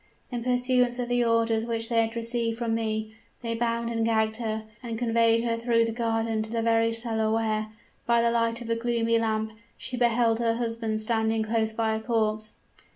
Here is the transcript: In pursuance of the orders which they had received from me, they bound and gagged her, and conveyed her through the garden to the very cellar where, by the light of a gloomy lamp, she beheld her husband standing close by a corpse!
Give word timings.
In 0.31 0.43
pursuance 0.43 0.97
of 0.97 1.09
the 1.09 1.23
orders 1.23 1.63
which 1.63 1.87
they 1.87 2.01
had 2.01 2.15
received 2.15 2.57
from 2.57 2.73
me, 2.73 3.13
they 3.43 3.53
bound 3.53 3.91
and 3.91 4.03
gagged 4.03 4.37
her, 4.37 4.63
and 4.81 4.97
conveyed 4.97 5.43
her 5.43 5.55
through 5.57 5.85
the 5.85 5.91
garden 5.91 6.41
to 6.41 6.49
the 6.49 6.63
very 6.63 6.91
cellar 6.91 7.31
where, 7.31 7.67
by 8.07 8.19
the 8.19 8.31
light 8.31 8.61
of 8.63 8.69
a 8.71 8.75
gloomy 8.75 9.19
lamp, 9.19 9.51
she 9.77 9.95
beheld 9.95 10.39
her 10.39 10.55
husband 10.55 10.99
standing 11.01 11.43
close 11.43 11.71
by 11.71 11.93
a 11.93 11.99
corpse! 11.99 12.55